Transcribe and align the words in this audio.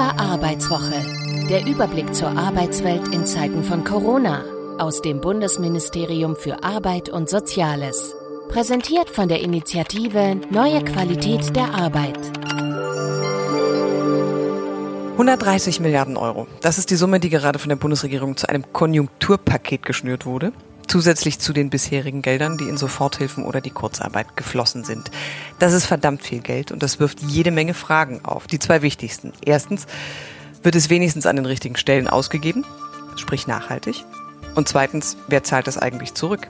Inqua 0.00 0.14
Arbeitswoche. 0.16 1.04
Der 1.50 1.66
Überblick 1.66 2.14
zur 2.14 2.30
Arbeitswelt 2.30 3.08
in 3.08 3.26
Zeiten 3.26 3.62
von 3.62 3.84
Corona 3.84 4.42
aus 4.78 5.02
dem 5.02 5.20
Bundesministerium 5.20 6.36
für 6.36 6.64
Arbeit 6.64 7.10
und 7.10 7.28
Soziales. 7.28 8.14
Präsentiert 8.48 9.10
von 9.10 9.28
der 9.28 9.42
Initiative 9.42 10.40
Neue 10.48 10.82
Qualität 10.84 11.54
der 11.54 11.74
Arbeit. 11.74 12.18
130 15.12 15.80
Milliarden 15.80 16.16
Euro. 16.16 16.46
Das 16.62 16.78
ist 16.78 16.90
die 16.90 16.96
Summe, 16.96 17.20
die 17.20 17.28
gerade 17.28 17.58
von 17.58 17.68
der 17.68 17.76
Bundesregierung 17.76 18.38
zu 18.38 18.48
einem 18.48 18.72
Konjunkturpaket 18.72 19.84
geschnürt 19.84 20.24
wurde. 20.24 20.54
Zusätzlich 20.90 21.38
zu 21.38 21.52
den 21.52 21.70
bisherigen 21.70 22.20
Geldern, 22.20 22.58
die 22.58 22.68
in 22.68 22.76
Soforthilfen 22.76 23.44
oder 23.44 23.60
die 23.60 23.70
Kurzarbeit 23.70 24.36
geflossen 24.36 24.82
sind. 24.82 25.12
Das 25.60 25.72
ist 25.72 25.86
verdammt 25.86 26.24
viel 26.24 26.40
Geld 26.40 26.72
und 26.72 26.82
das 26.82 26.98
wirft 26.98 27.20
jede 27.20 27.52
Menge 27.52 27.74
Fragen 27.74 28.24
auf. 28.24 28.48
Die 28.48 28.58
zwei 28.58 28.82
wichtigsten. 28.82 29.32
Erstens, 29.44 29.86
wird 30.64 30.74
es 30.74 30.90
wenigstens 30.90 31.26
an 31.26 31.36
den 31.36 31.46
richtigen 31.46 31.76
Stellen 31.76 32.08
ausgegeben? 32.08 32.66
Sprich 33.14 33.46
nachhaltig. 33.46 34.04
Und 34.56 34.66
zweitens, 34.66 35.16
wer 35.28 35.44
zahlt 35.44 35.68
das 35.68 35.78
eigentlich 35.78 36.14
zurück? 36.14 36.48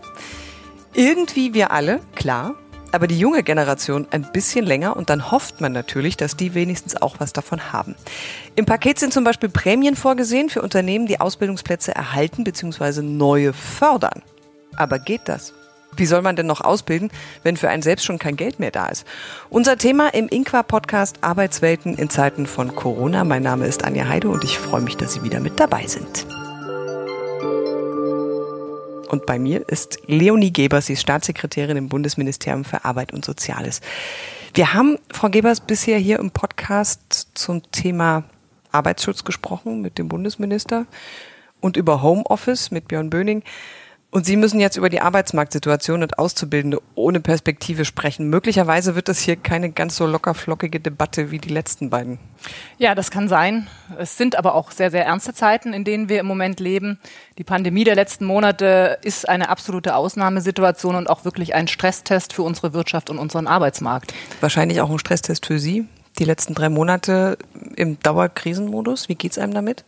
Irgendwie 0.95 1.53
wir 1.53 1.71
alle, 1.71 2.01
klar, 2.15 2.55
aber 2.93 3.07
die 3.09 3.19
junge 3.19 3.43
Generation 3.43 4.07
ein 4.11 4.33
bisschen 4.33 4.65
länger 4.65 4.97
und 4.97 5.11
dann 5.11 5.31
hofft 5.31 5.61
man 5.61 5.73
natürlich, 5.73 6.17
dass 6.17 6.35
die 6.35 6.55
wenigstens 6.55 6.97
auch 6.97 7.17
was 7.19 7.35
davon 7.35 7.75
haben. 7.75 7.95
Im 8.57 8.65
Paket 8.65 8.99
sind 8.99 9.13
zum 9.13 9.23
Beispiel 9.23 9.51
Prämien 9.51 9.97
vorgesehen 9.97 10.49
für 10.49 10.63
Unternehmen, 10.63 11.05
die 11.05 11.21
Ausbildungsplätze 11.21 11.95
erhalten 11.95 12.43
bzw. 12.43 13.03
neue 13.03 13.53
fördern. 13.53 14.23
Aber 14.81 14.99
geht 14.99 15.21
das? 15.27 15.53
Wie 15.95 16.07
soll 16.07 16.23
man 16.23 16.37
denn 16.37 16.47
noch 16.47 16.63
ausbilden, 16.63 17.11
wenn 17.43 17.59
für 17.59 17.69
einen 17.69 17.83
selbst 17.83 18.07
schon 18.07 18.19
kein 18.19 18.37
Geld 18.37 18.61
mehr 18.61 18.71
da 18.71 18.87
ist? 18.87 19.07
Unser 19.51 19.77
Thema 19.77 20.09
im 20.15 20.27
Inqua-Podcast 20.27 21.19
Arbeitswelten 21.21 21.97
in 21.97 22.09
Zeiten 22.09 22.47
von 22.47 22.75
Corona. 22.75 23.25
Mein 23.25 23.43
Name 23.43 23.67
ist 23.67 23.85
Anja 23.85 24.09
Heide 24.09 24.31
und 24.31 24.43
ich 24.43 24.59
freue 24.59 24.81
mich, 24.81 24.97
dass 24.97 25.13
Sie 25.13 25.23
wieder 25.23 25.39
mit 25.41 25.61
dabei 25.61 25.87
sind. 25.87 26.27
Und 29.11 29.27
bei 29.27 29.39
mir 29.39 29.69
ist 29.69 29.99
Leonie 30.07 30.51
Gebers, 30.51 30.87
sie 30.87 30.95
ist 30.95 31.03
Staatssekretärin 31.03 31.77
im 31.77 31.91
Bundesministerium 31.91 32.65
für 32.65 32.87
Arbeit 32.87 33.13
und 33.13 33.23
Soziales. 33.23 33.83
Wir 34.55 34.73
haben, 34.73 34.97
Frau 35.13 35.29
Gebers, 35.29 35.61
bisher 35.61 35.99
hier 35.99 36.21
im 36.21 36.31
Podcast 36.31 37.29
zum 37.35 37.71
Thema 37.71 38.25
Arbeitsschutz 38.73 39.25
gesprochen 39.25 39.83
mit 39.83 39.99
dem 39.99 40.09
Bundesminister 40.09 40.87
und 41.61 41.77
über 41.77 42.01
Homeoffice 42.01 42.71
mit 42.71 42.89
Björn 42.89 43.11
Böning. 43.11 43.43
Und 44.13 44.27
Sie 44.27 44.37
müssen 44.37 44.59
jetzt 44.59 44.77
über 44.77 44.89
die 44.89 45.01
Arbeitsmarktsituation 45.01 46.03
und 46.03 46.19
Auszubildende 46.19 46.83
ohne 46.97 47.21
Perspektive 47.21 47.85
sprechen. 47.85 48.29
Möglicherweise 48.29 48.97
wird 48.97 49.09
das 49.09 49.21
hier 49.21 49.37
keine 49.37 49.71
ganz 49.71 49.97
so 49.97 50.05
lockerflockige 50.05 50.81
Debatte 50.81 51.31
wie 51.31 51.39
die 51.39 51.49
letzten 51.49 51.91
beiden. 51.91 52.19
Ja, 52.79 52.97
das 52.97 53.13
kann 53.13 53.29
sein. 53.29 53.69
Es 53.99 54.17
sind 54.17 54.37
aber 54.37 54.57
auch 54.57 54.73
sehr, 54.73 54.91
sehr 54.91 55.07
ernste 55.07 55.33
Zeiten, 55.33 55.73
in 55.73 55.85
denen 55.85 56.09
wir 56.09 56.19
im 56.19 56.27
Moment 56.27 56.59
leben. 56.59 56.99
Die 57.39 57.45
Pandemie 57.45 57.85
der 57.85 57.95
letzten 57.95 58.25
Monate 58.25 58.99
ist 59.03 59.29
eine 59.29 59.49
absolute 59.49 59.95
Ausnahmesituation 59.95 60.97
und 60.97 61.09
auch 61.09 61.25
wirklich 61.25 61.55
ein 61.55 61.69
Stresstest 61.69 62.33
für 62.33 62.43
unsere 62.43 62.73
Wirtschaft 62.73 63.11
und 63.11 63.19
unseren 63.19 63.47
Arbeitsmarkt. 63.47 64.13
Wahrscheinlich 64.41 64.81
auch 64.81 64.91
ein 64.91 64.99
Stresstest 64.99 65.47
für 65.47 65.61
Sie. 65.61 65.87
Die 66.19 66.25
letzten 66.25 66.55
drei 66.55 66.69
Monate 66.69 67.39
im 67.77 68.01
Dauerkrisenmodus. 68.01 69.09
Wie 69.09 69.15
geht's 69.15 69.39
einem 69.39 69.55
damit? 69.55 69.85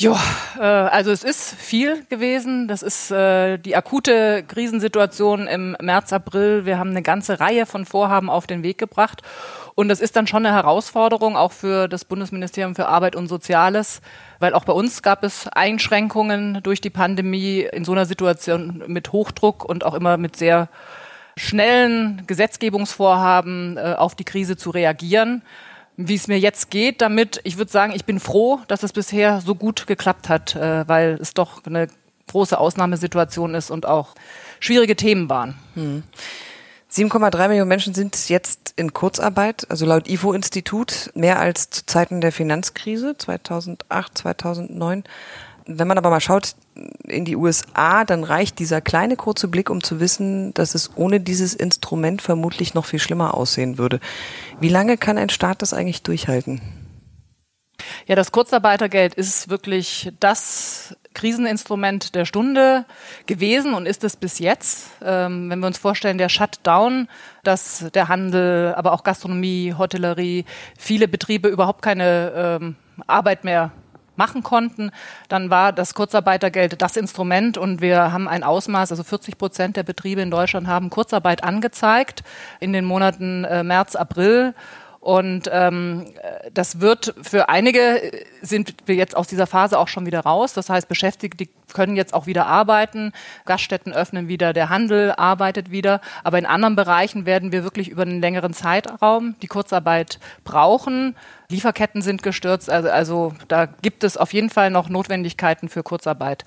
Ja, 0.00 0.16
äh, 0.56 0.62
also 0.62 1.10
es 1.10 1.24
ist 1.24 1.56
viel 1.56 2.04
gewesen. 2.08 2.68
Das 2.68 2.84
ist 2.84 3.10
äh, 3.10 3.58
die 3.58 3.74
akute 3.74 4.44
Krisensituation 4.46 5.48
im 5.48 5.76
März, 5.80 6.12
April. 6.12 6.64
Wir 6.64 6.78
haben 6.78 6.90
eine 6.90 7.02
ganze 7.02 7.40
Reihe 7.40 7.66
von 7.66 7.84
Vorhaben 7.84 8.30
auf 8.30 8.46
den 8.46 8.62
Weg 8.62 8.78
gebracht. 8.78 9.22
Und 9.74 9.88
das 9.88 9.98
ist 9.98 10.14
dann 10.14 10.28
schon 10.28 10.46
eine 10.46 10.54
Herausforderung, 10.54 11.36
auch 11.36 11.50
für 11.50 11.88
das 11.88 12.04
Bundesministerium 12.04 12.76
für 12.76 12.86
Arbeit 12.86 13.16
und 13.16 13.26
Soziales, 13.26 14.00
weil 14.38 14.54
auch 14.54 14.64
bei 14.64 14.72
uns 14.72 15.02
gab 15.02 15.24
es 15.24 15.48
Einschränkungen 15.48 16.60
durch 16.62 16.80
die 16.80 16.90
Pandemie 16.90 17.62
in 17.62 17.84
so 17.84 17.90
einer 17.90 18.06
Situation 18.06 18.84
mit 18.86 19.10
Hochdruck 19.10 19.64
und 19.64 19.84
auch 19.84 19.94
immer 19.94 20.16
mit 20.16 20.36
sehr 20.36 20.68
schnellen 21.36 22.22
Gesetzgebungsvorhaben 22.28 23.76
äh, 23.76 23.94
auf 23.98 24.14
die 24.14 24.24
Krise 24.24 24.56
zu 24.56 24.70
reagieren 24.70 25.42
wie 25.98 26.14
es 26.14 26.28
mir 26.28 26.38
jetzt 26.38 26.70
geht 26.70 27.02
damit. 27.02 27.40
Ich 27.42 27.58
würde 27.58 27.72
sagen, 27.72 27.92
ich 27.94 28.04
bin 28.04 28.20
froh, 28.20 28.60
dass 28.68 28.84
es 28.84 28.92
bisher 28.92 29.40
so 29.40 29.56
gut 29.56 29.88
geklappt 29.88 30.28
hat, 30.28 30.54
äh, 30.54 30.86
weil 30.86 31.18
es 31.20 31.34
doch 31.34 31.64
eine 31.66 31.88
große 32.28 32.56
Ausnahmesituation 32.56 33.54
ist 33.54 33.70
und 33.70 33.84
auch 33.84 34.14
schwierige 34.60 34.94
Themen 34.94 35.28
waren. 35.28 35.58
Hm. 35.74 36.04
7,3 36.90 37.48
Millionen 37.48 37.68
Menschen 37.68 37.94
sind 37.94 38.28
jetzt 38.28 38.74
in 38.76 38.92
Kurzarbeit, 38.94 39.70
also 39.70 39.84
laut 39.84 40.08
IFO-Institut 40.08 41.10
mehr 41.14 41.40
als 41.40 41.68
zu 41.68 41.84
Zeiten 41.84 42.20
der 42.20 42.32
Finanzkrise 42.32 43.16
2008, 43.18 44.16
2009. 44.18 45.04
Wenn 45.66 45.88
man 45.88 45.98
aber 45.98 46.10
mal 46.10 46.20
schaut 46.20 46.54
in 47.06 47.24
die 47.24 47.36
USA, 47.36 48.04
dann 48.04 48.24
reicht 48.24 48.58
dieser 48.58 48.80
kleine 48.80 49.16
kurze 49.16 49.48
Blick, 49.48 49.70
um 49.70 49.82
zu 49.82 50.00
wissen, 50.00 50.52
dass 50.54 50.74
es 50.74 50.90
ohne 50.96 51.20
dieses 51.20 51.54
Instrument 51.54 52.22
vermutlich 52.22 52.74
noch 52.74 52.84
viel 52.84 52.98
schlimmer 52.98 53.34
aussehen 53.34 53.78
würde. 53.78 54.00
Wie 54.60 54.68
lange 54.68 54.96
kann 54.96 55.18
ein 55.18 55.30
Staat 55.30 55.62
das 55.62 55.72
eigentlich 55.72 56.02
durchhalten? 56.02 56.60
Ja, 58.06 58.16
das 58.16 58.32
Kurzarbeitergeld 58.32 59.14
ist 59.14 59.50
wirklich 59.50 60.12
das 60.18 60.96
Kriseninstrument 61.14 62.14
der 62.14 62.24
Stunde 62.24 62.84
gewesen 63.26 63.74
und 63.74 63.86
ist 63.86 64.04
es 64.04 64.16
bis 64.16 64.38
jetzt. 64.38 64.90
Ähm, 65.02 65.50
wenn 65.50 65.60
wir 65.60 65.66
uns 65.66 65.78
vorstellen, 65.78 66.18
der 66.18 66.28
Shutdown, 66.28 67.08
dass 67.44 67.86
der 67.94 68.08
Handel, 68.08 68.74
aber 68.76 68.92
auch 68.92 69.04
Gastronomie, 69.04 69.74
Hotellerie, 69.76 70.44
viele 70.78 71.08
Betriebe 71.08 71.48
überhaupt 71.48 71.82
keine 71.82 72.58
ähm, 72.60 72.76
Arbeit 73.06 73.44
mehr 73.44 73.72
machen 74.18 74.42
konnten, 74.42 74.90
dann 75.28 75.48
war 75.48 75.72
das 75.72 75.94
Kurzarbeitergeld 75.94 76.82
das 76.82 76.96
Instrument 76.96 77.56
und 77.56 77.80
wir 77.80 78.12
haben 78.12 78.28
ein 78.28 78.42
Ausmaß, 78.42 78.90
also 78.90 79.04
40 79.04 79.38
Prozent 79.38 79.76
der 79.76 79.84
Betriebe 79.84 80.20
in 80.20 80.30
Deutschland 80.30 80.66
haben 80.66 80.90
Kurzarbeit 80.90 81.44
angezeigt 81.44 82.22
in 82.60 82.72
den 82.72 82.84
Monaten 82.84 83.44
äh, 83.44 83.62
März, 83.62 83.96
April. 83.96 84.54
Und 85.08 85.48
ähm, 85.50 86.04
das 86.52 86.80
wird 86.80 87.14
für 87.22 87.48
einige 87.48 88.12
sind 88.42 88.74
wir 88.84 88.94
jetzt 88.94 89.16
aus 89.16 89.26
dieser 89.26 89.46
Phase 89.46 89.78
auch 89.78 89.88
schon 89.88 90.04
wieder 90.04 90.20
raus. 90.20 90.52
Das 90.52 90.68
heißt, 90.68 90.86
Beschäftigte 90.86 91.46
können 91.72 91.96
jetzt 91.96 92.12
auch 92.12 92.26
wieder 92.26 92.44
arbeiten, 92.44 93.12
Gaststätten 93.46 93.94
öffnen 93.94 94.28
wieder, 94.28 94.52
der 94.52 94.68
Handel 94.68 95.12
arbeitet 95.12 95.70
wieder. 95.70 96.02
Aber 96.24 96.38
in 96.38 96.44
anderen 96.44 96.76
Bereichen 96.76 97.24
werden 97.24 97.52
wir 97.52 97.64
wirklich 97.64 97.88
über 97.88 98.02
einen 98.02 98.20
längeren 98.20 98.52
Zeitraum 98.52 99.34
die 99.40 99.46
Kurzarbeit 99.46 100.20
brauchen. 100.44 101.16
Lieferketten 101.48 102.02
sind 102.02 102.22
gestürzt, 102.22 102.68
also, 102.68 102.90
also 102.90 103.32
da 103.48 103.64
gibt 103.64 104.04
es 104.04 104.18
auf 104.18 104.34
jeden 104.34 104.50
Fall 104.50 104.68
noch 104.68 104.90
Notwendigkeiten 104.90 105.70
für 105.70 105.82
Kurzarbeit. 105.82 106.44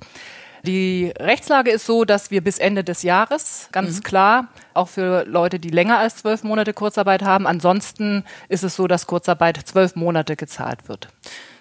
Die 0.63 1.11
Rechtslage 1.17 1.72
ist 1.72 1.85
so, 1.85 2.05
dass 2.05 2.29
wir 2.29 2.41
bis 2.41 2.59
Ende 2.59 2.83
des 2.83 3.03
Jahres 3.03 3.69
ganz 3.72 3.97
mhm. 3.97 4.03
klar 4.03 4.47
auch 4.73 4.89
für 4.89 5.25
Leute, 5.25 5.59
die 5.59 5.69
länger 5.69 5.97
als 5.97 6.17
zwölf 6.17 6.44
Monate 6.44 6.73
Kurzarbeit 6.73 7.23
haben. 7.23 7.47
Ansonsten 7.47 8.23
ist 8.47 8.63
es 8.63 8.75
so, 8.75 8.88
dass 8.88 9.07
Kurzarbeit 9.07 9.57
zwölf 9.66 9.95
Monate 9.95 10.35
gezahlt 10.35 10.88
wird. 10.88 11.07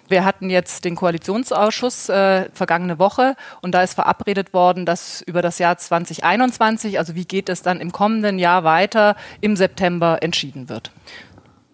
Wir 0.07 0.25
hatten 0.25 0.49
jetzt 0.49 0.83
den 0.83 0.95
Koalitionsausschuss 0.95 2.09
äh, 2.09 2.49
vergangene 2.53 2.99
Woche 2.99 3.35
und 3.61 3.71
da 3.71 3.81
ist 3.81 3.93
verabredet 3.93 4.53
worden, 4.53 4.85
dass 4.85 5.21
über 5.21 5.41
das 5.41 5.57
Jahr 5.57 5.77
2021, 5.77 6.99
also 6.99 7.15
wie 7.15 7.23
geht 7.23 7.47
es 7.47 7.61
dann 7.61 7.79
im 7.79 7.93
kommenden 7.93 8.37
Jahr 8.37 8.65
weiter, 8.65 9.15
im 9.39 9.55
September 9.55 10.17
entschieden 10.21 10.67
wird. 10.67 10.91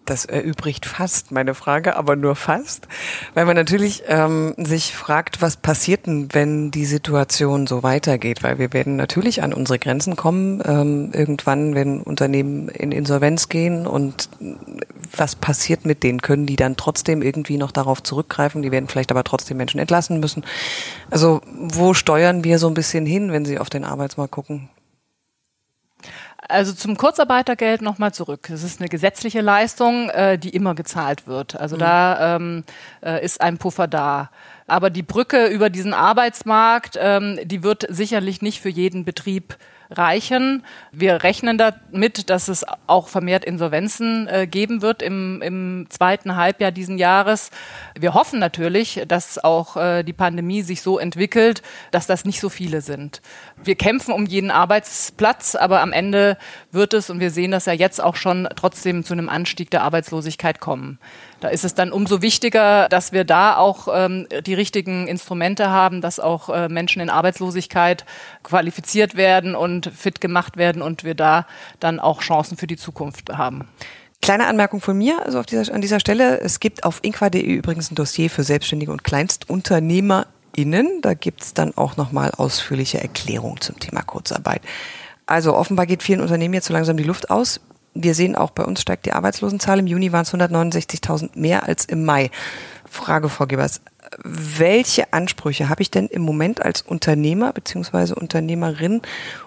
Das 0.08 0.24
erübrigt 0.24 0.86
fast 0.86 1.32
meine 1.32 1.52
Frage, 1.52 1.94
aber 1.94 2.16
nur 2.16 2.34
fast, 2.34 2.88
weil 3.34 3.44
man 3.44 3.56
natürlich 3.56 4.04
ähm, 4.08 4.54
sich 4.56 4.94
fragt, 4.96 5.42
was 5.42 5.58
passiert 5.58 6.06
denn, 6.06 6.28
wenn 6.32 6.70
die 6.70 6.86
Situation 6.86 7.66
so 7.66 7.82
weitergeht? 7.82 8.42
Weil 8.42 8.58
wir 8.58 8.72
werden 8.72 8.96
natürlich 8.96 9.42
an 9.42 9.52
unsere 9.52 9.78
Grenzen 9.78 10.16
kommen, 10.16 10.62
ähm, 10.64 11.10
irgendwann, 11.12 11.74
wenn 11.74 12.00
Unternehmen 12.00 12.68
in 12.70 12.90
Insolvenz 12.90 13.50
gehen 13.50 13.86
und 13.86 14.30
was 15.14 15.36
passiert 15.36 15.84
mit 15.84 16.02
denen? 16.02 16.22
Können 16.22 16.46
die 16.46 16.56
dann 16.56 16.78
trotzdem 16.78 17.20
irgendwie 17.20 17.58
noch 17.58 17.70
darauf 17.70 18.02
zurückgreifen? 18.02 18.62
Die 18.62 18.72
werden 18.72 18.88
vielleicht 18.88 19.10
aber 19.10 19.24
trotzdem 19.24 19.58
Menschen 19.58 19.78
entlassen 19.78 20.20
müssen. 20.20 20.42
Also 21.10 21.42
wo 21.52 21.92
steuern 21.92 22.44
wir 22.44 22.58
so 22.58 22.68
ein 22.68 22.74
bisschen 22.74 23.04
hin, 23.04 23.30
wenn 23.30 23.44
Sie 23.44 23.58
auf 23.58 23.68
den 23.68 23.84
Arbeitsmarkt 23.84 24.32
gucken? 24.32 24.70
Also 26.46 26.72
zum 26.72 26.96
Kurzarbeitergeld 26.96 27.82
nochmal 27.82 28.14
zurück. 28.14 28.48
Es 28.50 28.62
ist 28.62 28.80
eine 28.80 28.88
gesetzliche 28.88 29.40
Leistung, 29.40 30.08
äh, 30.10 30.38
die 30.38 30.50
immer 30.50 30.74
gezahlt 30.74 31.26
wird. 31.26 31.56
Also 31.56 31.76
mhm. 31.76 31.80
da 31.80 32.36
ähm, 32.36 32.64
äh, 33.02 33.24
ist 33.24 33.40
ein 33.40 33.58
Puffer 33.58 33.88
da. 33.88 34.30
Aber 34.66 34.90
die 34.90 35.02
Brücke 35.02 35.46
über 35.46 35.68
diesen 35.68 35.94
Arbeitsmarkt, 35.94 36.96
ähm, 37.00 37.40
die 37.42 37.62
wird 37.62 37.86
sicherlich 37.88 38.40
nicht 38.40 38.60
für 38.60 38.68
jeden 38.68 39.04
Betrieb 39.04 39.56
reichen. 39.90 40.64
Wir 40.92 41.22
rechnen 41.22 41.58
damit, 41.58 42.30
dass 42.30 42.48
es 42.48 42.64
auch 42.86 43.08
vermehrt 43.08 43.44
Insolvenzen 43.44 44.28
äh, 44.28 44.46
geben 44.46 44.82
wird 44.82 45.02
im, 45.02 45.42
im 45.42 45.86
zweiten 45.88 46.36
Halbjahr 46.36 46.72
diesen 46.72 46.98
Jahres. 46.98 47.50
Wir 47.98 48.14
hoffen 48.14 48.38
natürlich, 48.38 49.02
dass 49.08 49.42
auch 49.42 49.76
äh, 49.76 50.02
die 50.02 50.12
Pandemie 50.12 50.62
sich 50.62 50.82
so 50.82 50.98
entwickelt, 50.98 51.62
dass 51.90 52.06
das 52.06 52.24
nicht 52.24 52.40
so 52.40 52.48
viele 52.48 52.80
sind. 52.80 53.22
Wir 53.62 53.74
kämpfen 53.74 54.12
um 54.12 54.26
jeden 54.26 54.50
Arbeitsplatz, 54.50 55.54
aber 55.54 55.80
am 55.80 55.92
Ende 55.92 56.36
wird 56.70 56.94
es, 56.94 57.10
und 57.10 57.20
wir 57.20 57.30
sehen 57.30 57.50
das 57.50 57.66
ja 57.66 57.72
jetzt 57.72 58.00
auch 58.02 58.16
schon, 58.16 58.48
trotzdem 58.56 59.04
zu 59.04 59.14
einem 59.14 59.28
Anstieg 59.28 59.70
der 59.70 59.82
Arbeitslosigkeit 59.82 60.60
kommen. 60.60 60.98
Da 61.40 61.48
ist 61.48 61.64
es 61.64 61.74
dann 61.74 61.92
umso 61.92 62.20
wichtiger, 62.20 62.88
dass 62.88 63.12
wir 63.12 63.24
da 63.24 63.56
auch 63.56 63.86
ähm, 63.92 64.26
die 64.44 64.54
richtigen 64.54 65.06
Instrumente 65.06 65.70
haben, 65.70 66.00
dass 66.00 66.18
auch 66.18 66.48
äh, 66.48 66.68
Menschen 66.68 67.00
in 67.00 67.10
Arbeitslosigkeit 67.10 68.04
qualifiziert 68.42 69.16
werden 69.16 69.54
und 69.54 69.77
fit 69.86 70.20
gemacht 70.20 70.56
werden 70.56 70.82
und 70.82 71.04
wir 71.04 71.14
da 71.14 71.46
dann 71.80 72.00
auch 72.00 72.20
Chancen 72.20 72.56
für 72.56 72.66
die 72.66 72.76
Zukunft 72.76 73.30
haben. 73.30 73.68
Kleine 74.20 74.46
Anmerkung 74.46 74.80
von 74.80 74.98
mir, 74.98 75.24
also 75.24 75.42
dieser, 75.42 75.72
an 75.72 75.80
dieser 75.80 76.00
Stelle. 76.00 76.40
Es 76.40 76.60
gibt 76.60 76.84
auf 76.84 76.98
inqua.de 77.02 77.40
übrigens 77.40 77.90
ein 77.90 77.94
Dossier 77.94 78.28
für 78.30 78.42
Selbstständige 78.42 78.90
und 78.90 79.04
KleinstunternehmerInnen. 79.04 81.00
Da 81.02 81.14
gibt's 81.14 81.54
dann 81.54 81.76
auch 81.76 81.96
nochmal 81.96 82.32
ausführliche 82.36 83.00
Erklärungen 83.00 83.60
zum 83.60 83.78
Thema 83.78 84.02
Kurzarbeit. 84.02 84.62
Also 85.26 85.54
offenbar 85.54 85.86
geht 85.86 86.02
vielen 86.02 86.20
Unternehmen 86.20 86.54
jetzt 86.54 86.66
so 86.66 86.72
langsam 86.72 86.96
die 86.96 87.04
Luft 87.04 87.30
aus. 87.30 87.60
Wir 87.94 88.14
sehen 88.14 88.36
auch 88.36 88.50
bei 88.50 88.64
uns 88.64 88.80
steigt 88.80 89.06
die 89.06 89.12
Arbeitslosenzahl. 89.12 89.78
Im 89.78 89.86
Juni 89.86 90.12
waren 90.12 90.22
es 90.22 90.32
169.000 90.32 91.38
mehr 91.38 91.64
als 91.64 91.84
im 91.84 92.04
Mai. 92.04 92.30
Frage, 92.88 93.28
Frau 93.28 93.46
Gebers, 93.46 93.80
welche 94.22 95.12
Ansprüche 95.12 95.68
habe 95.68 95.82
ich 95.82 95.90
denn 95.90 96.06
im 96.06 96.22
Moment 96.22 96.64
als 96.64 96.82
Unternehmer 96.82 97.52
bzw. 97.52 98.14
Unternehmerin, 98.14 99.02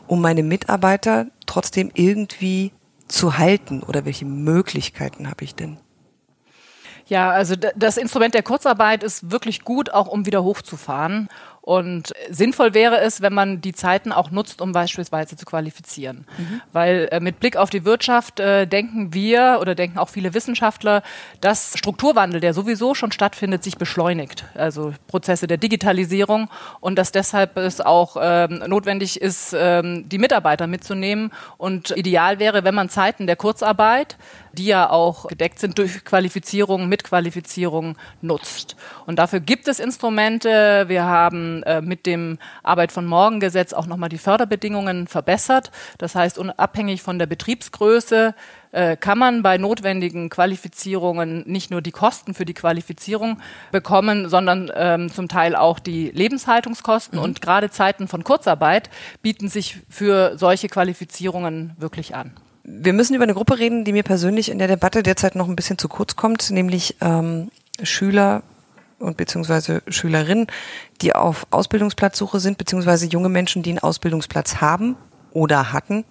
um 0.08 0.22
meine 0.22 0.44
Mitarbeiter 0.44 1.28
trotzdem 1.46 1.92
irgendwie 1.94 2.72
zu 3.08 3.38
halten 3.38 3.84
oder 3.84 4.06
welche 4.06 4.26
Möglichkeiten 4.26 5.30
habe 5.30 5.44
ich 5.44 5.56
denn? 5.56 5.78
Ja, 7.08 7.32
also 7.32 7.56
das 7.76 7.98
Instrument 7.98 8.34
der 8.34 8.44
Kurzarbeit 8.44 9.04
ist 9.04 9.32
wirklich 9.32 9.64
gut, 9.64 9.92
auch 9.92 10.08
um 10.08 10.26
wieder 10.26 10.44
hochzufahren. 10.44 11.28
Und 11.62 12.14
sinnvoll 12.30 12.74
wäre 12.74 13.00
es, 13.02 13.22
wenn 13.22 13.34
man 13.34 13.62
die 13.62 13.74
Zeiten 13.74 14.12
auch 14.12 14.32
nutzt, 14.32 14.62
um 14.62 14.72
beispielsweise 14.72 15.36
zu 15.38 15.46
qualifizieren. 15.46 16.26
Mhm. 16.38 16.62
Weil 16.72 17.08
äh, 17.12 17.20
mit 17.20 17.40
Blick 17.40 17.56
auf 17.56 17.70
die 17.70 17.86
Wirtschaft 17.86 18.40
äh, 18.40 18.66
denken 18.66 19.14
wir 19.14 19.60
oder 19.62 19.76
denken 19.76 20.00
auch 20.00 20.10
viele 20.10 20.34
Wissenschaftler, 20.34 21.04
dass 21.40 21.78
Strukturwandel, 21.78 22.42
der 22.42 22.56
sowieso 22.56 22.96
schon 22.96 23.12
stattfindet, 23.12 23.64
sich 23.64 23.78
beschleunigt. 23.78 24.46
Also 24.56 24.94
Prozesse 25.08 25.46
der 25.46 25.58
Digitalisierung 25.58 26.50
und 26.80 26.98
dass 26.98 27.12
deshalb 27.12 27.58
es 27.58 27.80
auch 27.80 28.18
ähm, 28.20 28.64
notwendig 28.66 29.22
ist, 29.22 29.56
ähm, 29.56 30.10
die 30.10 30.18
Mitarbeiter 30.18 30.66
mitzunehmen. 30.66 31.32
Und 31.58 31.92
ideal 31.92 32.40
wäre, 32.40 32.64
wenn 32.64 32.74
man 32.74 32.90
Zeiten 32.90 33.28
der 33.28 33.36
Kurzarbeit 33.36 34.18
die 34.54 34.66
ja 34.66 34.90
auch 34.90 35.28
gedeckt 35.28 35.60
sind 35.60 35.78
durch 35.78 36.04
Qualifizierung, 36.04 36.90
mit 36.90 37.04
Qualifizierung 37.04 37.98
nutzt. 38.22 38.76
Und 39.06 39.18
dafür 39.18 39.40
gibt 39.40 39.68
es 39.68 39.80
Instrumente. 39.80 40.86
Wir 40.88 41.06
haben 41.52 41.64
äh, 41.64 41.82
mit 41.82 42.06
dem 42.06 42.38
Arbeit 42.64 42.92
von 42.92 43.06
Morgen 43.06 43.40
Gesetz 43.40 43.74
auch 43.74 43.88
nochmal 43.88 44.10
die 44.10 44.18
Förderbedingungen 44.18 45.08
verbessert. 45.08 45.72
Das 45.98 46.16
heißt, 46.16 46.38
unabhängig 46.38 47.02
von 47.02 47.20
der 47.20 47.26
Betriebsgröße 47.26 48.34
äh, 48.72 48.96
kann 48.96 49.18
man 49.18 49.44
bei 49.44 49.58
notwendigen 49.58 50.30
Qualifizierungen 50.30 51.44
nicht 51.46 51.72
nur 51.72 51.82
die 51.82 51.92
Kosten 51.92 52.34
für 52.34 52.46
die 52.46 52.54
Qualifizierung 52.54 53.40
bekommen, 53.72 54.30
sondern 54.30 54.72
ähm, 54.76 55.12
zum 55.12 55.28
Teil 55.28 55.56
auch 55.56 55.80
die 55.80 56.10
Lebenshaltungskosten. 56.12 57.20
Mhm. 57.20 57.24
Und 57.24 57.42
gerade 57.42 57.70
Zeiten 57.70 58.08
von 58.08 58.24
Kurzarbeit 58.24 58.90
bieten 59.22 59.50
sich 59.50 59.78
für 59.90 60.38
solche 60.38 60.70
Qualifizierungen 60.70 61.76
wirklich 61.78 62.16
an. 62.16 62.32
Wir 62.64 62.94
müssen 62.94 63.16
über 63.16 63.24
eine 63.24 63.34
Gruppe 63.34 63.58
reden, 63.58 63.86
die 63.86 63.92
mir 63.92 64.04
persönlich 64.04 64.50
in 64.50 64.60
der 64.60 64.68
Debatte 64.68 65.02
derzeit 65.02 65.36
noch 65.36 65.50
ein 65.50 65.56
bisschen 65.56 65.80
zu 65.80 65.90
kurz 65.90 66.16
kommt, 66.16 66.52
nämlich 66.52 66.96
ähm, 67.02 67.50
Schüler 67.82 68.44
und 69.02 69.18
beziehungsweise 69.18 69.82
Schülerinnen, 69.88 70.48
die 71.02 71.14
auf 71.14 71.48
Ausbildungsplatzsuche 71.52 72.40
sind, 72.40 72.58
beziehungsweise 72.58 73.08
junge 73.08 73.30
Menschen, 73.30 73.64
die 73.64 73.72
einen 73.72 73.80
Ausbildungsplatz 73.80 74.58
haben 74.58 74.96
oder 75.32 75.74
hatten, 75.74 76.06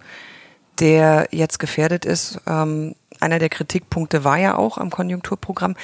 der 0.79 1.29
jetzt 1.31 1.59
gefährdet 1.59 2.05
ist. 2.05 2.41
Ähm, 2.47 2.95
einer 3.21 3.39
der 3.39 3.49
Kritikpunkte 3.49 4.25
war 4.25 4.39
ja 4.39 4.57
auch 4.57 4.79
am 4.79 4.91
Konjunkturprogramm, 4.91 5.77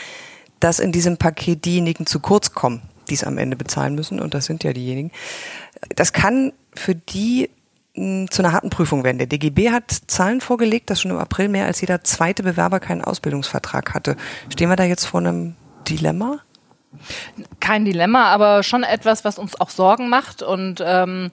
dass 0.61 0.79
in 0.79 0.93
diesem 0.93 1.19
Paket 1.19 1.65
diejenigen 1.65 2.07
zu 2.07 2.21
kurz 2.21 2.53
kommen, 2.53 2.83
die 3.09 3.15
es 3.15 3.25
am 3.25 3.39
Ende 3.39 3.57
bezahlen 3.57 3.95
müssen, 3.95 4.21
und 4.21 4.35
das 4.35 4.47
sind 4.47 4.65
ja 4.65 4.73
diejenigen. 4.73 5.11
Das 5.95 6.13
kann 6.13 6.53
für 6.75 6.95
die 6.95 7.51
zu 7.97 8.43
einer 8.43 8.53
harten 8.53 8.69
Prüfung 8.69 9.05
werden. 9.05 9.17
Der 9.17 9.27
DGB 9.27 9.71
hat 9.71 9.91
Zahlen 10.07 10.43
vorgelegt, 10.43 10.91
dass 10.91 11.01
schon 11.01 11.13
im 11.13 11.17
April 11.17 11.49
mehr 11.49 11.65
als 11.65 11.81
jeder 11.81 12.05
zweite 12.05 12.43
Bewerber 12.43 12.79
keinen 12.79 13.03
Ausbildungsvertrag 13.03 13.95
hatte. 13.95 14.17
Stehen 14.53 14.69
wir 14.69 14.77
da 14.77 14.85
jetzt 14.85 15.07
vor 15.07 15.21
einem 15.21 15.55
Dilemma? 15.89 16.41
Kein 17.61 17.85
Dilemma, 17.85 18.25
aber 18.27 18.63
schon 18.63 18.83
etwas, 18.83 19.25
was 19.25 19.39
uns 19.39 19.61
auch 19.61 19.71
Sorgen 19.71 20.09
macht 20.09 20.43
und 20.43 20.83
ähm, 20.85 21.31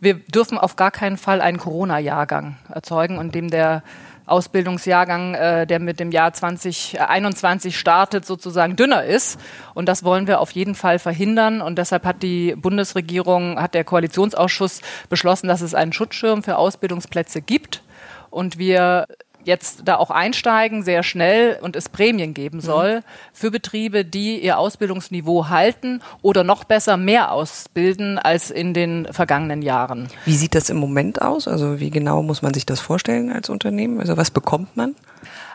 wir 0.00 0.14
dürfen 0.14 0.56
auf 0.56 0.76
gar 0.76 0.90
keinen 0.90 1.18
Fall 1.18 1.40
einen 1.42 1.58
Corona-Jahrgang 1.58 2.56
erzeugen, 2.72 3.20
in 3.20 3.30
dem 3.30 3.50
der 3.50 3.82
Ausbildungsjahrgang, 4.30 5.34
äh, 5.34 5.66
der 5.66 5.80
mit 5.80 6.00
dem 6.00 6.12
Jahr 6.12 6.32
2021 6.32 7.78
startet, 7.78 8.24
sozusagen 8.24 8.76
dünner 8.76 9.04
ist. 9.04 9.38
Und 9.74 9.88
das 9.88 10.04
wollen 10.04 10.26
wir 10.26 10.40
auf 10.40 10.52
jeden 10.52 10.74
Fall 10.74 10.98
verhindern. 10.98 11.60
Und 11.60 11.76
deshalb 11.78 12.06
hat 12.06 12.22
die 12.22 12.54
Bundesregierung, 12.54 13.60
hat 13.60 13.74
der 13.74 13.84
Koalitionsausschuss 13.84 14.80
beschlossen, 15.08 15.48
dass 15.48 15.60
es 15.60 15.74
einen 15.74 15.92
Schutzschirm 15.92 16.42
für 16.42 16.56
Ausbildungsplätze 16.56 17.42
gibt. 17.42 17.82
Und 18.30 18.56
wir 18.56 19.06
jetzt 19.44 19.82
da 19.84 19.96
auch 19.96 20.10
einsteigen, 20.10 20.82
sehr 20.82 21.02
schnell 21.02 21.58
und 21.60 21.76
es 21.76 21.88
Prämien 21.88 22.34
geben 22.34 22.58
mhm. 22.58 22.62
soll 22.62 22.96
mhm. 22.96 23.02
für 23.32 23.50
Betriebe, 23.50 24.04
die 24.04 24.38
ihr 24.38 24.58
Ausbildungsniveau 24.58 25.48
halten 25.48 26.00
oder 26.22 26.44
noch 26.44 26.64
besser 26.64 26.96
mehr 26.96 27.32
ausbilden 27.32 28.18
als 28.18 28.50
in 28.50 28.74
den 28.74 29.08
vergangenen 29.10 29.62
Jahren. 29.62 30.08
Wie 30.24 30.36
sieht 30.36 30.54
das 30.54 30.70
im 30.70 30.76
Moment 30.76 31.22
aus? 31.22 31.48
Also 31.48 31.80
wie 31.80 31.90
genau 31.90 32.22
muss 32.22 32.42
man 32.42 32.54
sich 32.54 32.66
das 32.66 32.80
vorstellen 32.80 33.32
als 33.32 33.48
Unternehmen? 33.48 34.00
Also 34.00 34.16
was 34.16 34.30
bekommt 34.30 34.76
man? 34.76 34.94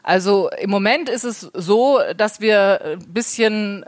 Also 0.04 0.50
im 0.60 0.70
Moment 0.70 1.10
ist 1.10 1.24
es 1.24 1.42
so, 1.54 2.00
dass 2.16 2.40
wir 2.40 2.82
ein 2.84 3.14
bisschen, 3.14 3.84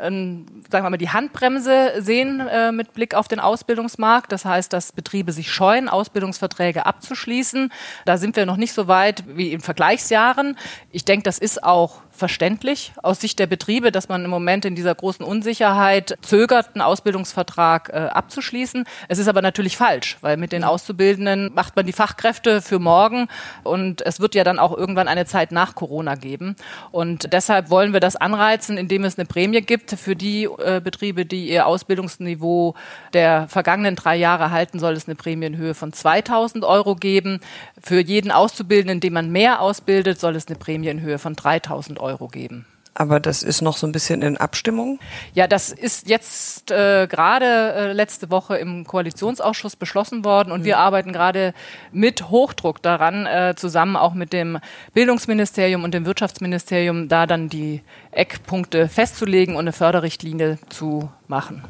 sagen 0.69 0.85
wir 0.85 0.89
mal, 0.89 0.97
die 0.97 1.09
Handbremse 1.09 1.93
sehen 1.99 2.39
äh, 2.39 2.71
mit 2.71 2.93
Blick 2.93 3.13
auf 3.13 3.27
den 3.27 3.39
Ausbildungsmarkt. 3.39 4.31
Das 4.31 4.43
heißt, 4.43 4.73
dass 4.73 4.91
Betriebe 4.91 5.31
sich 5.31 5.51
scheuen, 5.51 5.89
Ausbildungsverträge 5.89 6.85
abzuschließen. 6.85 7.71
Da 8.05 8.17
sind 8.17 8.35
wir 8.35 8.45
noch 8.45 8.57
nicht 8.57 8.73
so 8.73 8.87
weit 8.87 9.23
wie 9.27 9.53
in 9.53 9.61
Vergleichsjahren. 9.61 10.57
Ich 10.91 11.05
denke, 11.05 11.23
das 11.23 11.37
ist 11.37 11.63
auch 11.63 12.01
verständlich 12.17 12.91
aus 13.01 13.21
Sicht 13.21 13.39
der 13.39 13.47
Betriebe, 13.47 13.91
dass 13.91 14.09
man 14.09 14.25
im 14.25 14.29
Moment 14.29 14.65
in 14.65 14.75
dieser 14.75 14.93
großen 14.93 15.25
Unsicherheit 15.25 16.17
zögert, 16.21 16.69
einen 16.73 16.81
Ausbildungsvertrag 16.81 17.89
äh, 17.89 17.97
abzuschließen. 18.07 18.85
Es 19.07 19.19
ist 19.19 19.27
aber 19.27 19.41
natürlich 19.41 19.77
falsch, 19.77 20.17
weil 20.21 20.37
mit 20.37 20.51
den 20.51 20.63
Auszubildenden 20.63 21.53
macht 21.53 21.75
man 21.75 21.85
die 21.85 21.93
Fachkräfte 21.93 22.61
für 22.61 22.79
morgen 22.79 23.27
und 23.63 24.05
es 24.05 24.19
wird 24.19 24.35
ja 24.35 24.43
dann 24.43 24.59
auch 24.59 24.75
irgendwann 24.75 25.07
eine 25.07 25.25
Zeit 25.25 25.51
nach 25.51 25.75
Corona 25.75 26.15
geben. 26.15 26.55
Und 26.91 27.31
deshalb 27.33 27.69
wollen 27.69 27.93
wir 27.93 27.99
das 27.99 28.15
anreizen, 28.15 28.77
indem 28.77 29.03
es 29.03 29.17
eine 29.17 29.25
Prämie 29.25 29.61
gibt 29.61 29.91
für 29.91 30.15
die 30.15 30.45
äh, 30.45 30.81
Betriebe, 30.83 31.25
die 31.25 31.49
ihr 31.49 31.67
Ausbildungsniveau 31.67 32.75
der 33.13 33.47
vergangenen 33.47 33.95
drei 33.95 34.15
Jahre 34.15 34.51
halten, 34.51 34.79
soll 34.79 34.93
es 34.93 35.07
eine 35.07 35.15
Prämie 35.15 35.45
in 35.45 35.57
Höhe 35.57 35.75
von 35.75 35.93
2000 35.93 36.65
Euro 36.65 36.95
geben. 36.95 37.39
Für 37.81 38.01
jeden 38.01 38.31
Auszubildenden, 38.31 38.99
den 38.99 39.13
man 39.13 39.31
mehr 39.31 39.61
ausbildet, 39.61 40.19
soll 40.19 40.35
es 40.35 40.47
eine 40.47 40.57
Prämie 40.57 40.87
in 40.87 41.01
Höhe 41.01 41.19
von 41.19 41.35
3000 41.35 41.99
Euro 41.99 42.06
Euro 42.07 42.27
geben. 42.27 42.65
Aber 42.99 43.19
das 43.19 43.43
ist 43.43 43.61
noch 43.61 43.77
so 43.77 43.85
ein 43.85 43.91
bisschen 43.91 44.23
in 44.23 44.37
Abstimmung? 44.37 44.97
Ja, 45.35 45.45
das 45.45 45.71
ist 45.71 46.09
jetzt 46.09 46.71
äh, 46.71 47.05
gerade 47.07 47.45
äh, 47.45 47.93
letzte 47.93 48.31
Woche 48.31 48.57
im 48.57 48.85
Koalitionsausschuss 48.85 49.75
beschlossen 49.75 50.25
worden 50.25 50.51
und 50.51 50.61
mhm. 50.61 50.65
wir 50.65 50.79
arbeiten 50.79 51.13
gerade 51.13 51.53
mit 51.91 52.29
Hochdruck 52.29 52.81
daran, 52.81 53.27
äh, 53.27 53.53
zusammen 53.55 53.97
auch 53.97 54.15
mit 54.15 54.33
dem 54.33 54.57
Bildungsministerium 54.95 55.83
und 55.83 55.93
dem 55.93 56.07
Wirtschaftsministerium, 56.07 57.07
da 57.07 57.27
dann 57.27 57.49
die 57.49 57.83
Eckpunkte 58.09 58.89
festzulegen 58.89 59.53
und 59.55 59.61
eine 59.61 59.73
Förderrichtlinie 59.73 60.57
zu 60.69 61.11
machen. 61.27 61.63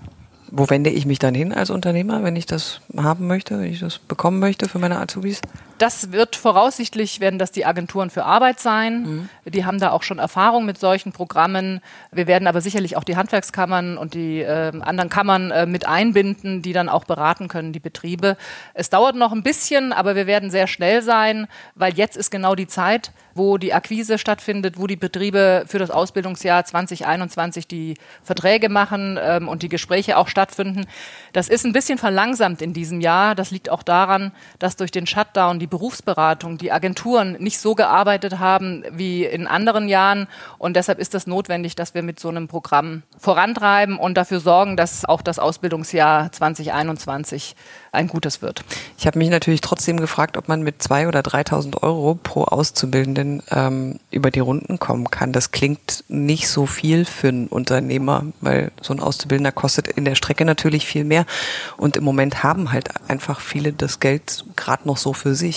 Wo 0.49 0.69
wende 0.69 0.89
ich 0.89 1.05
mich 1.05 1.19
dann 1.19 1.35
hin 1.35 1.51
als 1.51 1.71
Unternehmer, 1.71 2.23
wenn 2.23 2.37
ich 2.37 2.45
das 2.45 2.79
haben 2.95 3.27
möchte, 3.27 3.59
wenn 3.59 3.69
ich 3.69 3.81
das 3.81 3.99
bekommen 3.99 4.39
möchte 4.39 4.69
für 4.69 4.79
meine 4.79 4.97
Azubis? 4.97 5.41
Das 5.77 6.11
wird 6.11 6.35
voraussichtlich, 6.35 7.19
werden 7.19 7.39
das 7.39 7.51
die 7.51 7.65
Agenturen 7.65 8.09
für 8.09 8.25
Arbeit 8.25 8.59
sein. 8.59 9.29
Mhm. 9.45 9.51
Die 9.51 9.65
haben 9.65 9.79
da 9.79 9.91
auch 9.91 10.03
schon 10.03 10.19
Erfahrung 10.19 10.65
mit 10.65 10.79
solchen 10.79 11.11
Programmen. 11.11 11.81
Wir 12.11 12.27
werden 12.27 12.47
aber 12.47 12.61
sicherlich 12.61 12.97
auch 12.97 13.03
die 13.03 13.15
Handwerkskammern 13.15 13.97
und 13.97 14.13
die 14.13 14.41
äh, 14.41 14.71
anderen 14.81 15.09
Kammern 15.09 15.51
äh, 15.51 15.65
mit 15.65 15.87
einbinden, 15.87 16.61
die 16.61 16.73
dann 16.73 16.89
auch 16.89 17.05
beraten 17.05 17.47
können, 17.47 17.73
die 17.73 17.79
Betriebe. 17.79 18.37
Es 18.73 18.89
dauert 18.89 19.15
noch 19.15 19.31
ein 19.31 19.43
bisschen, 19.43 19.93
aber 19.93 20.15
wir 20.15 20.27
werden 20.27 20.49
sehr 20.49 20.67
schnell 20.67 21.01
sein, 21.01 21.47
weil 21.75 21.93
jetzt 21.93 22.17
ist 22.17 22.31
genau 22.31 22.55
die 22.55 22.67
Zeit, 22.67 23.11
wo 23.37 23.57
die 23.57 23.73
Akquise 23.73 24.17
stattfindet, 24.17 24.79
wo 24.79 24.87
die 24.87 24.95
Betriebe 24.95 25.63
für 25.67 25.79
das 25.79 25.91
Ausbildungsjahr 25.91 26.65
2021 26.65 27.67
die 27.67 27.95
Verträge 28.23 28.67
machen 28.69 29.17
ähm, 29.21 29.47
und 29.47 29.61
die 29.61 29.69
Gespräche 29.69 30.17
auch 30.17 30.27
stattfinden. 30.27 30.85
Das 31.33 31.47
ist 31.47 31.65
ein 31.65 31.73
bisschen 31.73 31.97
verlangsamt 31.97 32.61
in 32.61 32.73
diesem 32.73 32.99
Jahr. 32.99 33.35
Das 33.35 33.51
liegt 33.51 33.69
auch 33.69 33.83
daran, 33.83 34.31
dass 34.59 34.75
durch 34.75 34.91
den 34.91 35.05
Shutdown 35.05 35.59
die 35.59 35.66
Berufsberatung, 35.67 36.57
die 36.57 36.71
Agenturen 36.71 37.37
nicht 37.39 37.59
so 37.59 37.75
gearbeitet 37.75 38.39
haben 38.39 38.83
wie 38.91 39.25
in 39.25 39.47
anderen 39.47 39.87
Jahren. 39.87 40.27
Und 40.57 40.75
deshalb 40.75 40.99
ist 40.99 41.15
es 41.15 41.27
notwendig, 41.27 41.75
dass 41.75 41.93
wir 41.93 42.03
mit 42.03 42.19
so 42.19 42.29
einem 42.29 42.47
Programm 42.47 43.03
vorantreiben 43.17 43.97
und 43.97 44.15
dafür 44.15 44.39
sorgen, 44.39 44.77
dass 44.77 45.05
auch 45.05 45.21
das 45.21 45.39
Ausbildungsjahr 45.39 46.31
2021 46.31 47.55
ein 47.91 48.07
gutes 48.07 48.41
wird. 48.41 48.63
Ich 48.97 49.07
habe 49.07 49.17
mich 49.17 49.29
natürlich 49.29 49.61
trotzdem 49.61 49.99
gefragt, 49.99 50.37
ob 50.37 50.47
man 50.47 50.61
mit 50.61 50.81
zwei 50.81 51.07
oder 51.07 51.21
3.000 51.21 51.81
Euro 51.81 52.15
pro 52.15 52.43
Auszubildenden 52.43 53.41
ähm, 53.49 53.99
über 54.11 54.31
die 54.31 54.39
Runden 54.39 54.79
kommen 54.79 55.09
kann. 55.09 55.33
Das 55.33 55.51
klingt 55.51 56.03
nicht 56.07 56.47
so 56.47 56.65
viel 56.65 57.05
für 57.05 57.29
einen 57.29 57.47
Unternehmer, 57.47 58.25
weil 58.41 58.71
so 58.81 58.93
ein 58.93 58.99
Auszubildender 58.99 59.51
kostet 59.51 59.87
in 59.87 60.05
der 60.05 60.15
Strecke 60.15 60.45
natürlich 60.45 60.85
viel 60.85 61.03
mehr. 61.03 61.25
Und 61.77 61.97
im 61.97 62.03
Moment 62.03 62.43
haben 62.43 62.71
halt 62.71 62.89
einfach 63.09 63.39
viele 63.39 63.73
das 63.73 63.99
Geld 63.99 64.45
gerade 64.55 64.87
noch 64.87 64.97
so 64.97 65.13
für 65.13 65.35
sich. 65.35 65.56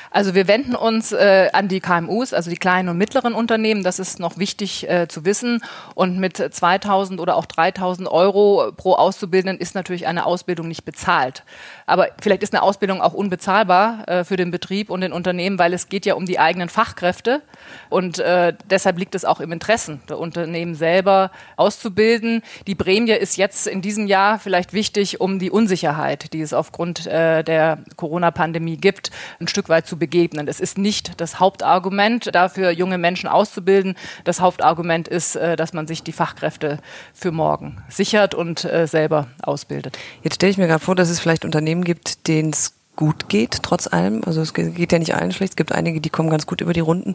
Also 0.13 0.35
wir 0.35 0.49
wenden 0.49 0.75
uns 0.75 1.13
äh, 1.13 1.47
an 1.53 1.69
die 1.69 1.79
KMUs, 1.79 2.33
also 2.33 2.49
die 2.49 2.57
kleinen 2.57 2.89
und 2.89 2.97
mittleren 2.97 3.33
Unternehmen. 3.33 3.81
Das 3.81 3.97
ist 3.97 4.19
noch 4.19 4.37
wichtig 4.37 4.89
äh, 4.89 5.07
zu 5.07 5.23
wissen. 5.23 5.63
Und 5.95 6.19
mit 6.19 6.35
2000 6.35 7.21
oder 7.21 7.37
auch 7.37 7.45
3000 7.45 8.09
Euro 8.09 8.73
pro 8.75 8.95
Auszubildenden 8.95 9.57
ist 9.57 9.73
natürlich 9.73 10.07
eine 10.07 10.25
Ausbildung 10.25 10.67
nicht 10.67 10.83
bezahlt. 10.83 11.45
Aber 11.85 12.09
vielleicht 12.21 12.43
ist 12.43 12.53
eine 12.53 12.61
Ausbildung 12.61 13.01
auch 13.01 13.13
unbezahlbar 13.13 14.05
äh, 14.09 14.23
für 14.25 14.35
den 14.35 14.51
Betrieb 14.51 14.89
und 14.89 14.99
den 14.99 15.13
Unternehmen, 15.13 15.57
weil 15.57 15.73
es 15.73 15.87
geht 15.87 16.05
ja 16.05 16.15
um 16.15 16.25
die 16.25 16.39
eigenen 16.39 16.67
Fachkräfte. 16.67 17.41
Und 17.89 18.19
äh, 18.19 18.53
deshalb 18.69 18.99
liegt 18.99 19.15
es 19.15 19.23
auch 19.23 19.39
im 19.39 19.53
Interesse 19.53 19.99
der 20.09 20.19
Unternehmen 20.19 20.75
selber 20.75 21.31
auszubilden. 21.55 22.41
Die 22.67 22.75
Prämie 22.75 23.11
ist 23.11 23.37
jetzt 23.37 23.65
in 23.65 23.81
diesem 23.81 24.07
Jahr 24.07 24.39
vielleicht 24.39 24.73
wichtig, 24.73 25.21
um 25.21 25.39
die 25.39 25.51
Unsicherheit, 25.51 26.33
die 26.33 26.41
es 26.41 26.51
aufgrund 26.51 27.07
äh, 27.07 27.43
der 27.45 27.79
Corona-Pandemie 27.95 28.75
gibt, 28.75 29.11
ein 29.39 29.47
Stück 29.47 29.69
weit 29.69 29.87
zu 29.87 30.00
begegnen. 30.01 30.47
Es 30.47 30.59
ist 30.59 30.79
nicht 30.79 31.21
das 31.21 31.39
Hauptargument 31.39 32.33
dafür, 32.33 32.71
junge 32.71 32.97
Menschen 32.97 33.29
auszubilden. 33.29 33.95
Das 34.23 34.41
Hauptargument 34.41 35.07
ist, 35.07 35.35
äh, 35.35 35.55
dass 35.55 35.73
man 35.73 35.85
sich 35.85 36.01
die 36.01 36.11
Fachkräfte 36.11 36.79
für 37.13 37.31
morgen 37.31 37.77
sichert 37.87 38.33
und 38.33 38.65
äh, 38.65 38.87
selber 38.87 39.27
ausbildet. 39.43 39.99
Jetzt 40.23 40.35
stelle 40.35 40.49
ich 40.49 40.57
mir 40.57 40.67
gerade 40.67 40.83
vor, 40.83 40.95
dass 40.95 41.09
es 41.09 41.19
vielleicht 41.19 41.45
Unternehmen 41.45 41.83
gibt, 41.83 42.27
denen 42.27 42.49
es 42.49 42.73
gut 42.95 43.29
geht, 43.29 43.61
trotz 43.61 43.85
allem. 43.85 44.23
Also 44.25 44.41
es 44.41 44.55
geht 44.55 44.91
ja 44.91 44.97
nicht 44.97 45.15
allen 45.15 45.31
schlecht. 45.31 45.53
Es 45.53 45.55
gibt 45.55 45.71
einige, 45.71 46.01
die 46.01 46.09
kommen 46.09 46.31
ganz 46.31 46.47
gut 46.47 46.61
über 46.61 46.73
die 46.73 46.79
Runden. 46.79 47.13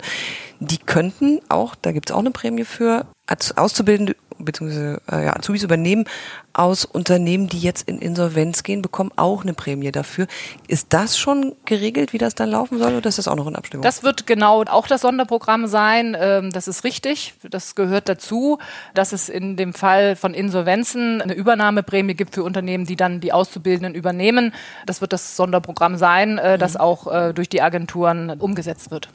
Die 0.61 0.79
könnten 0.79 1.41
auch, 1.49 1.75
da 1.75 1.91
gibt 1.91 2.09
es 2.09 2.15
auch 2.15 2.21
eine 2.21 2.31
Prämie 2.31 2.65
für, 2.65 3.07
Auszubildende 3.27 4.17
beziehungsweise 4.39 5.01
äh, 5.11 5.27
ja, 5.27 5.37
Azubis 5.37 5.63
übernehmen 5.63 6.05
aus 6.53 6.85
Unternehmen, 6.85 7.49
die 7.49 7.61
jetzt 7.61 7.89
in 7.89 7.99
Insolvenz 7.99 8.63
gehen, 8.63 8.83
bekommen 8.83 9.11
auch 9.17 9.43
eine 9.43 9.53
Prämie 9.53 9.93
dafür. 9.93 10.27
Ist 10.69 10.93
das 10.93 11.19
schon 11.19 11.55
geregelt, 11.65 12.13
wie 12.13 12.19
das 12.19 12.35
dann 12.35 12.51
laufen 12.51 12.79
soll, 12.79 12.95
oder 12.95 13.09
ist 13.09 13.19
das 13.19 13.29
auch 13.29 13.37
noch 13.37 13.47
in 13.47 13.57
Abstimmung? 13.57 13.83
Das 13.83 14.03
wird 14.03 14.27
genau 14.27 14.63
auch 14.65 14.87
das 14.87 15.03
Sonderprogramm 15.03 15.67
sein. 15.67 16.17
Ähm, 16.19 16.51
das 16.51 16.69
ist 16.69 16.85
richtig. 16.85 17.35
Das 17.51 17.75
gehört 17.75 18.09
dazu, 18.09 18.59
dass 18.95 19.13
es 19.13 19.29
in 19.29 19.57
dem 19.57 19.75
Fall 19.75 20.17
von 20.17 20.35
Insolvenzen 20.35 21.21
eine 21.21 21.35
Übernahmeprämie 21.35 22.15
gibt 22.15 22.35
für 22.35 22.43
Unternehmen, 22.43 22.87
die 22.87 22.97
dann 22.97 23.21
die 23.21 23.33
Auszubildenden 23.33 23.95
übernehmen. 23.95 24.55
Das 24.87 25.01
wird 25.01 25.13
das 25.13 25.37
Sonderprogramm 25.37 25.97
sein, 25.97 26.39
äh, 26.39 26.59
das 26.59 26.75
mhm. 26.75 26.81
auch 26.81 27.07
äh, 27.13 27.33
durch 27.35 27.49
die 27.49 27.63
Agenturen 27.63 28.31
umgesetzt 28.31 28.91
wird. 28.91 29.09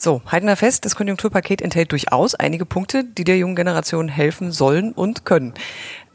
So, 0.00 0.22
halten 0.26 0.46
wir 0.46 0.54
fest, 0.54 0.84
das 0.84 0.94
Konjunkturpaket 0.94 1.60
enthält 1.60 1.90
durchaus 1.90 2.36
einige 2.36 2.64
Punkte, 2.64 3.02
die 3.02 3.24
der 3.24 3.36
jungen 3.36 3.56
Generation 3.56 4.06
helfen 4.06 4.52
sollen 4.52 4.92
und 4.92 5.24
können. 5.24 5.54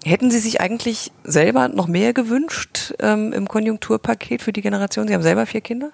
Hätten 0.06 0.32
Sie 0.32 0.40
sich 0.40 0.62
eigentlich 0.62 1.12
selber 1.26 1.68
noch 1.68 1.88
mehr 1.88 2.14
gewünscht 2.14 2.94
ähm, 3.00 3.34
im 3.34 3.46
Konjunkturpaket 3.46 4.42
für 4.42 4.54
die 4.54 4.62
Generation? 4.62 5.10
Sie 5.10 5.14
haben 5.14 5.22
selber 5.22 5.46
vier 5.46 5.60
Kinder? 5.60 5.92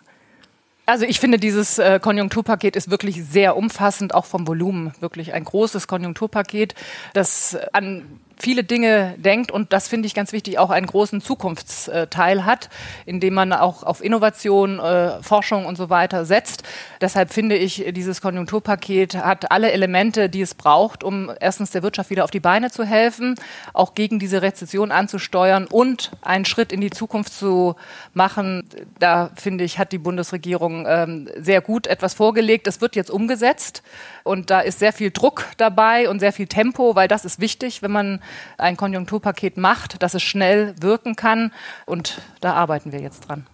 Also 0.86 1.06
ich 1.06 1.20
finde, 1.20 1.40
dieses 1.40 1.80
äh, 1.80 2.00
Konjunkturpaket 2.00 2.76
ist 2.76 2.92
wirklich 2.92 3.24
sehr 3.24 3.58
umfassend, 3.58 4.14
auch 4.14 4.26
vom 4.26 4.46
Volumen. 4.46 4.94
Wirklich 5.00 5.34
ein 5.34 5.44
großes 5.44 5.88
Konjunkturpaket, 5.88 6.76
das 7.14 7.58
an 7.74 8.04
viele 8.40 8.64
Dinge 8.64 9.16
denkt 9.18 9.52
und 9.52 9.74
das 9.74 9.88
finde 9.88 10.08
ich 10.08 10.14
ganz 10.14 10.32
wichtig, 10.32 10.58
auch 10.58 10.70
einen 10.70 10.88
großen 10.88 11.22
Zukunftsteil 11.22 12.46
hat, 12.46 12.70
indem 13.06 13.34
man 13.34 13.54
auch 13.54 13.84
auf 13.84 14.04
Innovation, 14.04 14.80
äh, 14.80 15.22
Forschung 15.22 15.66
und 15.66 15.78
so 15.78 15.90
weiter 15.90 16.26
setzt. 16.26 16.64
Deshalb 17.02 17.32
finde 17.32 17.56
ich, 17.56 17.86
dieses 17.92 18.22
Konjunkturpaket 18.22 19.16
hat 19.16 19.52
alle 19.52 19.72
Elemente, 19.72 20.30
die 20.30 20.42
es 20.42 20.56
braucht, 20.56 21.04
um 21.04 21.32
erstens 21.40 21.72
der 21.72 21.84
Wirtschaft 21.84 22.10
wieder 22.10 22.24
auf 22.24 22.32
die 22.32 22.40
Beine 22.40 22.72
zu 22.72 22.86
helfen, 22.86 23.36
auch 23.74 23.94
gegen 23.94 24.20
diese 24.20 24.42
Rezession 24.42 24.92
anzusteuern 24.92 25.68
und 25.68 26.12
einen 26.22 26.46
Schritt 26.46 26.72
in 26.72 26.82
die 26.82 26.90
Zukunft 26.90 27.34
zu 27.34 27.76
machen. 28.14 28.70
Da 29.00 29.32
finde 29.36 29.64
ich, 29.66 29.80
hat 29.80 29.92
die 29.92 29.98
Bundesregierung 29.98 30.86
ähm, 30.88 31.30
sehr 31.36 31.62
gut 31.62 31.88
etwas 31.88 32.14
vorgelegt. 32.14 32.68
Es 32.68 32.82
wird 32.82 32.96
jetzt 32.96 33.12
umgesetzt 33.12 33.84
und 34.24 34.50
da 34.50 34.60
ist 34.60 34.80
sehr 34.80 34.94
viel 34.94 35.12
Druck 35.12 35.46
dabei 35.58 36.10
und 36.10 36.20
sehr 36.20 36.34
viel 36.34 36.48
Tempo, 36.48 36.96
weil 36.96 37.08
das 37.08 37.26
ist 37.26 37.40
wichtig, 37.40 37.82
wenn 37.82 37.92
man 37.92 38.22
ein 38.58 38.78
Konjunkturpaket 38.78 39.58
macht, 39.58 40.02
dass 40.02 40.14
es 40.14 40.24
schnell 40.24 40.76
wirken 40.80 41.16
kann. 41.16 41.52
Und 41.86 42.22
da 42.42 42.54
arbeiten 42.54 42.92
wir 42.92 43.02
jetzt 43.02 43.28
dran. 43.28 43.46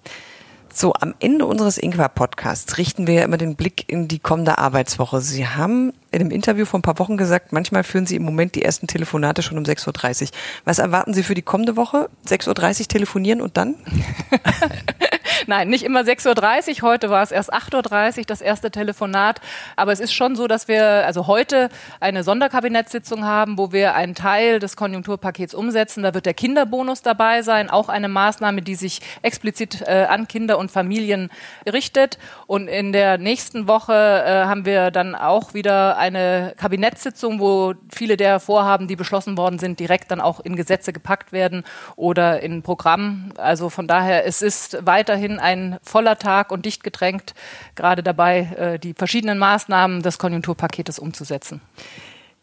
So, 0.78 0.94
am 0.94 1.16
Ende 1.22 1.46
unseres 1.46 1.78
Ingwer-Podcasts 1.78 2.78
richten 2.78 3.08
wir 3.08 3.14
ja 3.14 3.24
immer 3.24 3.38
den 3.38 3.56
Blick 3.56 3.86
in 3.88 4.10
die 4.10 4.20
kommende 4.20 4.58
Arbeitswoche. 4.58 5.22
Sie 5.22 5.48
haben 5.48 5.94
in 6.12 6.20
einem 6.20 6.32
Interview 6.32 6.66
vor 6.66 6.80
ein 6.80 6.82
paar 6.82 7.00
Wochen 7.00 7.16
gesagt, 7.16 7.54
manchmal 7.54 7.86
führen 7.86 8.06
Sie 8.06 8.18
im 8.18 8.24
Moment 8.24 8.56
die 8.56 8.62
ersten 8.62 8.86
Telefonate 8.86 9.42
schon 9.42 9.58
um 9.58 9.64
6.30 9.64 10.24
Uhr. 10.24 10.30
Was 10.66 10.80
erwarten 10.80 11.14
Sie 11.14 11.24
für 11.24 11.34
die 11.34 11.44
kommende 11.44 11.78
Woche? 11.78 12.10
6.30 12.28 12.80
Uhr 12.82 12.88
telefonieren 12.88 13.40
und 13.40 13.56
dann? 13.56 13.76
Nein, 15.48 15.70
nicht 15.70 15.84
immer 15.84 16.02
6.30 16.02 16.82
Uhr. 16.82 16.90
Heute 16.90 17.10
war 17.10 17.22
es 17.22 17.32
erst 17.32 17.54
8.30 17.54 18.20
Uhr, 18.20 18.24
das 18.26 18.42
erste 18.42 18.72
Telefonat. 18.72 19.42
Aber 19.76 19.92
es 19.92 20.00
ist 20.00 20.14
schon 20.14 20.36
so, 20.36 20.48
dass 20.48 20.68
wir 20.68 21.06
also 21.06 21.28
heute 21.28 21.70
eine 22.00 22.24
Sonderkabinettssitzung 22.24 23.26
haben, 23.26 23.58
wo 23.58 23.72
wir 23.72 23.96
einen 23.96 24.16
Teil 24.16 24.60
des 24.60 24.76
Konjunkturpakets 24.76 25.54
umsetzen. 25.54 26.04
Da 26.04 26.14
wird 26.14 26.26
der 26.26 26.34
Kinderbonus 26.34 27.02
dabei 27.02 27.42
sein, 27.42 27.70
auch 27.70 27.90
eine 27.90 28.08
Maßnahme, 28.08 28.62
die 28.62 28.76
sich 28.76 29.02
explizit 29.22 29.82
äh, 29.82 30.06
an 30.10 30.28
Kinder 30.28 30.58
und 30.66 30.72
Familien 30.72 31.30
richtet. 31.72 32.18
Und 32.48 32.68
in 32.68 32.92
der 32.92 33.18
nächsten 33.18 33.68
Woche 33.68 33.94
äh, 33.94 34.46
haben 34.46 34.66
wir 34.66 34.92
dann 34.92 35.16
auch 35.16 35.54
wieder 35.54 35.98
eine 35.98 36.54
Kabinettssitzung, 36.58 37.40
wo 37.40 37.74
viele 37.94 38.18
der 38.18 38.40
Vorhaben, 38.40 38.88
die 38.88 38.96
beschlossen 38.96 39.38
worden 39.38 39.60
sind, 39.60 39.80
direkt 39.80 40.12
dann 40.12 40.22
auch 40.22 40.40
in 40.40 40.56
Gesetze 40.56 40.92
gepackt 40.92 41.32
werden 41.32 41.64
oder 41.96 42.42
in 42.42 42.64
Programm. 42.64 43.32
Also 43.38 43.70
von 43.70 43.88
daher, 43.88 44.26
es 44.26 44.42
ist 44.42 44.78
weiterhin 44.86 45.40
ein 45.40 45.78
voller 45.84 46.18
Tag 46.18 46.52
und 46.52 46.66
dicht 46.66 46.84
gedrängt, 46.84 47.36
gerade 47.76 48.04
dabei, 48.04 48.40
äh, 48.58 48.80
die 48.80 48.94
verschiedenen 48.94 49.38
Maßnahmen 49.38 50.02
des 50.02 50.18
Konjunkturpaketes 50.18 51.00
umzusetzen. 51.00 51.62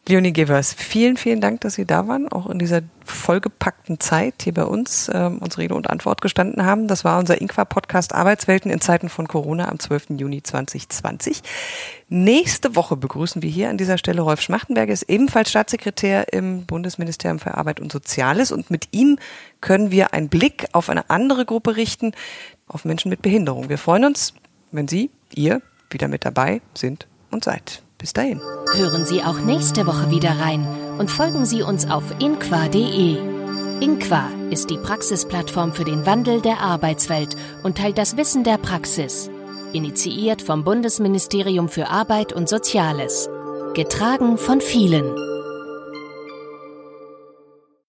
Leonie 0.09 0.33
Gevers, 0.33 0.75
vielen, 0.75 1.17
vielen 1.17 1.41
Dank, 1.41 1.61
dass 1.61 1.75
Sie 1.75 1.85
da 1.85 2.09
waren, 2.09 2.27
auch 2.27 2.51
in 2.51 2.59
dieser 2.59 2.81
vollgepackten 3.05 4.01
Zeit 4.01 4.43
hier 4.43 4.53
bei 4.53 4.65
uns 4.65 5.09
ähm, 5.15 5.39
uns 5.39 5.59
Rede 5.59 5.77
und 5.77 5.89
Antwort 5.89 6.21
gestanden 6.21 6.65
haben. 6.65 6.89
Das 6.89 7.05
war 7.05 7.21
unser 7.21 7.41
Inqua-Podcast 7.41 8.13
Arbeitswelten 8.13 8.73
in 8.73 8.81
Zeiten 8.81 9.09
von 9.09 9.29
Corona 9.29 9.69
am 9.69 9.79
12. 9.79 10.19
Juni 10.19 10.43
2020. 10.43 11.43
Nächste 12.09 12.75
Woche 12.75 12.97
begrüßen 12.97 13.43
wir 13.43 13.51
hier 13.51 13.71
an 13.71 13.79
dieser 13.79 13.97
Stelle 13.97 14.23
Rolf 14.23 14.41
Schmachtenberger, 14.41 14.93
ist 14.93 15.05
ebenfalls 15.05 15.51
Staatssekretär 15.51 16.33
im 16.33 16.67
Bundesministerium 16.67 17.39
für 17.39 17.57
Arbeit 17.57 17.79
und 17.79 17.93
Soziales 17.93 18.51
und 18.51 18.73
mit 18.73 18.89
ihm 18.91 19.21
können 19.61 19.93
wir 19.93 20.13
einen 20.15 20.29
Blick 20.29 20.67
auf 20.73 20.91
eine 20.91 21.11
andere 21.11 21.45
Gruppe 21.45 21.77
richten, 21.77 22.11
auf 22.67 22.85
Menschen 22.85 23.09
mit 23.09 23.23
Behinderung. 23.23 23.69
Wir 23.69 23.79
freuen 23.79 24.05
uns, 24.05 24.35
wenn 24.73 24.89
Sie, 24.89 25.11
ihr, 25.33 25.63
wieder 25.91 26.09
mit 26.09 26.25
dabei 26.25 26.61
sind 26.75 27.07
und 27.31 27.45
seid. 27.45 27.83
Bis 28.03 28.13
dahin. 28.13 28.41
Hören 28.75 29.07
Sie 29.07 29.23
auch 29.23 29.39
nächste 29.39 29.87
Woche 29.87 30.11
wieder 30.11 30.41
rein 30.41 30.67
und 30.99 31.09
folgen 31.09 31.47
Sie 31.47 31.63
uns 31.63 31.89
auf 31.89 32.03
inqua.de. 32.19 33.17
Inqua 33.81 34.29
ist 34.51 34.71
die 34.71 34.77
Praxisplattform 34.77 35.73
für 35.73 35.85
den 35.85 36.05
Wandel 36.05 36.41
der 36.41 36.59
Arbeitswelt 36.59 37.37
und 37.63 37.79
teilt 37.79 37.99
das 37.99 38.17
Wissen 38.17 38.43
der 38.43 38.59
Praxis. 38.59 39.31
Initiiert 39.73 40.43
vom 40.43 40.65
Bundesministerium 40.65 41.69
für 41.69 41.91
Arbeit 41.91 42.33
und 42.33 42.49
Soziales. 42.49 43.31
Getragen 43.75 44.37
von 44.37 44.61
vielen. 44.61 45.32